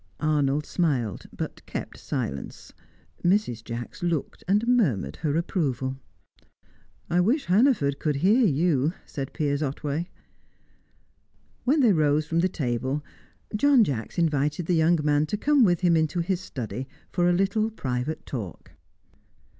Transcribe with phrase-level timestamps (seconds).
[0.19, 2.73] Arnold smiled, but kept silence.
[3.23, 3.63] Mrs.
[3.63, 5.97] Jacks looked and murmured her approval.
[7.07, 10.09] "I wish Hannaford could hear you," said Piers Otway.
[11.65, 13.03] When they rose from the table,
[13.55, 17.33] John Jacks invited the young man to come with him into his study for a
[17.33, 18.71] little private talk.